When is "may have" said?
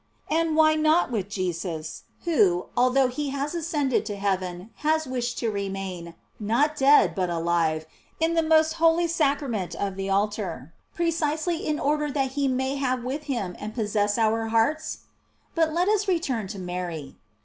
12.47-13.03